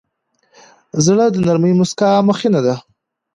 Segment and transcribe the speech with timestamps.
[1.05, 2.75] زړه د نرمې موسکا مخینه ده.